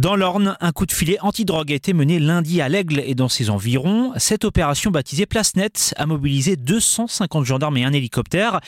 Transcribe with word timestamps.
Dans 0.00 0.16
l'Orne, 0.16 0.56
un 0.60 0.72
coup 0.72 0.86
de 0.86 0.92
filet 0.92 1.18
anti-drogue 1.20 1.70
a 1.70 1.74
été 1.74 1.92
mené 1.92 2.18
lundi 2.18 2.62
à 2.62 2.70
l'Aigle 2.70 3.02
et 3.04 3.14
dans 3.14 3.28
ses 3.28 3.50
environs. 3.50 4.12
Cette 4.16 4.46
opération 4.46 4.90
baptisée 4.90 5.26
Place 5.26 5.56
Net 5.56 5.92
a 5.98 6.06
mobilisé 6.06 6.56
250 6.56 7.44
gendarmes 7.44 7.76
et 7.76 7.84
un 7.84 7.92
hélicoptère. 7.92 8.60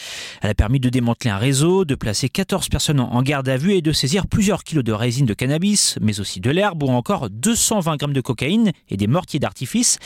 Elle 0.42 0.50
a 0.50 0.54
permis 0.54 0.79
de 0.79 0.90
démanteler 0.90 1.30
un 1.30 1.38
réseau, 1.38 1.87
de 1.87 1.95
placer 1.95 2.29
14 2.29 2.68
personnes 2.68 3.00
en 3.00 3.22
garde 3.22 3.48
à 3.48 3.56
vue 3.56 3.72
et 3.72 3.80
de 3.80 3.92
saisir 3.92 4.26
plusieurs 4.26 4.62
kilos 4.62 4.84
de 4.84 4.92
résine 4.92 5.24
de 5.24 5.32
cannabis, 5.32 5.96
mais 6.03 6.21
aussi 6.21 6.38
de 6.38 6.50
l'herbe 6.50 6.82
ou 6.82 6.88
encore 6.88 7.30
220 7.30 7.96
grammes 7.96 8.12
de 8.12 8.21
cocaïne 8.21 8.73
et 8.91 8.99
des 8.99 9.07
mortiers 9.07 9.41
d'artifice. 9.41 9.99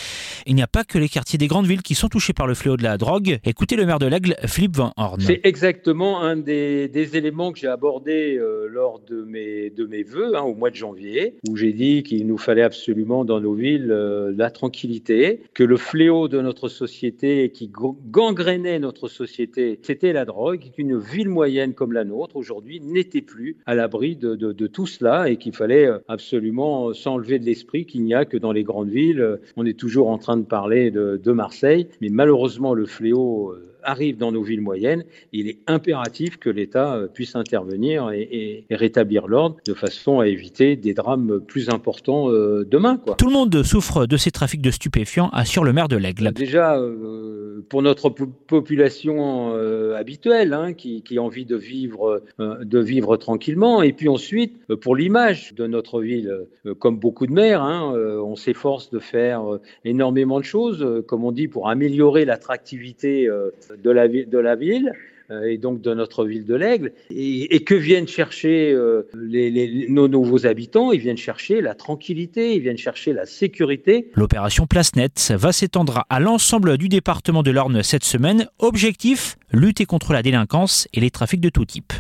Il 0.47 0.55
n'y 0.55 0.63
a 0.63 0.69
pas 0.69 0.85
que 0.85 0.97
les 0.97 1.09
quartiers 1.09 1.41
des 1.41 1.49
grandes 1.49 1.67
villes 1.67 1.83
qui 1.83 1.97
sont 1.97 2.09
touchés 2.09 2.35
par 2.35 2.47
le 2.47 2.55
fléau 2.55 2.77
de 2.77 2.85
la 2.85 2.99
drogue. 2.99 3.41
Écoutez 3.43 3.75
le 3.75 3.85
maire 3.85 3.99
de 3.99 4.07
l'Aigle, 4.07 4.37
Philippe 4.47 4.77
Van 4.77 4.93
Horn. 4.97 5.21
C'est 5.21 5.41
exactement 5.43 6.23
un 6.23 6.37
des, 6.37 6.89
éléments 7.17 7.51
que 7.51 7.59
j'ai 7.59 7.67
abordé 7.67 8.37
euh, 8.39 8.69
lors 8.71 9.01
de 9.01 9.25
mes, 9.25 9.71
de 9.71 9.89
vœux 10.09 10.37
hein, 10.37 10.43
au 10.43 10.55
mois 10.55 10.71
de 10.71 10.77
janvier 10.77 11.16
où 11.48 11.57
j'ai 11.57 11.73
dit 11.73 12.03
qu'il 12.03 12.27
nous 12.27 12.39
fallait 12.39 12.62
absolument 12.62 13.25
dans 13.25 13.41
nos 13.41 13.55
villes 13.55 13.91
euh, 13.91 14.33
la 14.37 14.51
tranquillité, 14.51 15.41
que 15.55 15.65
le 15.65 15.77
fléau 15.77 16.29
de 16.29 16.41
notre 16.41 16.69
société 16.69 17.51
qui 17.51 17.70
gangrénait 18.11 18.79
notre 18.79 19.09
société, 19.09 19.79
c'était 19.83 20.12
la 20.12 20.25
drogue, 20.25 20.70
qu'une 20.75 20.98
ville 20.98 21.29
moyenne 21.29 21.75
comme 21.75 21.92
la 21.92 22.05
nôtre 22.05 22.37
aujourd'hui 22.37 22.80
n'était 22.80 23.23
plus 23.23 23.56
à 23.66 23.75
l'abri 23.75 24.16
de, 24.16 24.66
tout 24.66 24.87
cela 24.87 25.29
et 25.30 25.37
qu'il 25.37 25.55
fallait 25.55 25.87
euh, 25.87 25.98
absolument 26.09 26.92
s'enlever 26.92 27.39
de 27.39 27.45
l'esprit 27.45 27.87
qu'il 27.87 28.03
n'y 28.05 28.14
a 28.14 28.25
que 28.25 28.37
dans 28.37 28.53
les 28.53 28.64
grandes 28.64 28.91
villes. 28.91 29.39
On 29.56 29.64
est 29.64 29.78
toujours 29.78 30.09
en 30.09 30.19
train 30.19 30.37
de 30.37 30.45
parler 30.45 30.91
de, 30.91 31.33
Marseille, 31.33 31.89
mais 32.01 32.09
malheureusement 32.09 32.73
le 32.73 32.87
fléau 32.87 33.51
euh, 33.51 33.76
arrive 33.87 34.17
dans 34.17 34.33
nos 34.33 34.43
villes 34.43 34.61
moyennes, 34.61 35.05
il 35.33 35.49
est 35.49 35.59
impératif 35.67 36.37
que 36.37 36.51
l'État 36.51 36.95
euh, 36.95 37.07
puisse 37.07 37.37
intervenir 37.37 38.11
et, 38.11 38.65
rétablir 38.71 39.27
l'ordre 39.27 39.57
de 39.67 39.75
façon 39.75 40.21
à 40.21 40.27
éviter 40.27 40.77
des 40.77 40.93
drames 40.93 41.41
plus 41.41 41.71
importants 41.71 42.31
euh, 42.31 42.67
demain. 42.69 42.99
Quoi. 42.99 43.15
Tout 43.15 43.27
le 43.27 43.33
monde 43.33 43.62
souffre 43.62 44.07
de 44.07 44.17
ces 44.17 44.31
trafics 44.31 44.61
de 44.61 44.71
stupéfiants, 44.71 45.31
assure 45.33 45.65
le 45.65 45.73
maire 45.73 45.89
de 45.89 45.97
l'Aigle. 45.97 46.33
Déjà, 46.33 46.77
euh, 46.77 47.36
pour 47.69 47.83
notre 47.83 48.11
population 48.11 49.53
habituelle, 49.95 50.53
hein, 50.53 50.73
qui, 50.73 51.03
a 51.17 51.21
envie 51.23 51.45
de 51.45 51.57
vivre, 51.57 52.23
de 52.39 52.79
vivre 52.79 53.17
tranquillement, 53.17 53.83
et 53.83 53.93
puis 53.93 54.09
ensuite, 54.09 54.57
pour 54.77 54.97
l'image 54.97 55.55
de 55.55 55.67
notre 55.67 56.01
ville, 56.01 56.47
comme 56.79 56.99
beaucoup 56.99 57.27
de 57.27 57.33
maires, 57.33 57.62
hein, 57.62 57.93
on 57.95 58.37
s'efforce 58.37 58.91
de 58.91 58.99
faire 58.99 59.43
énormément 59.84 60.39
de 60.39 60.45
choses, 60.45 61.05
comme 61.07 61.25
on 61.25 61.33
dit, 61.33 61.49
pour 61.49 61.69
améliorer 61.69 62.25
l'attractivité 62.25 63.27
de 63.27 63.91
la, 63.91 64.09
de 64.09 64.39
la 64.39 64.57
ville. 64.57 64.93
euh, 64.93 65.16
et 65.30 65.58
donc 65.58 65.80
de 65.80 65.94
notre 65.94 66.24
ville 66.24 66.44
de 66.44 66.55
l'Aigle. 66.55 66.92
Et, 67.10 67.64
que 67.64 67.74
viennent 67.74 68.06
chercher 68.06 68.72
euh, 68.72 69.08
les, 69.14 69.86
nos 69.88 70.08
nouveaux 70.08 70.46
habitants? 70.46 70.92
Ils 70.92 71.00
viennent 71.00 71.16
chercher 71.16 71.60
la 71.60 71.74
tranquillité, 71.74 72.55
ils 72.55 72.60
viennent 72.60 72.78
chercher 72.78 73.12
la 73.12 73.27
sécurité. 73.27 74.10
L'opération 74.14 74.66
Place 74.66 74.94
Net 74.94 75.32
va 75.36 75.52
s'étendre 75.52 76.04
à 76.08 76.20
l'ensemble 76.20 76.78
du 76.78 76.88
département 76.88 77.42
de 77.42 77.50
l'Orne 77.50 77.82
cette 77.82 78.04
semaine. 78.04 78.47
Objectif 78.58 79.36
lutter 79.50 79.86
contre 79.86 80.12
la 80.12 80.22
délinquance 80.22 80.88
et 80.92 81.00
les 81.00 81.10
trafics 81.10 81.41
de 81.41 81.48
tout 81.48 81.64
type. 81.64 81.92